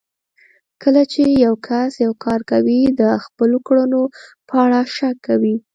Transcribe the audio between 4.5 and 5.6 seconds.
اړه شک کوي.